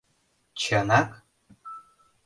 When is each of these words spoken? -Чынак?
-Чынак? 0.61 1.09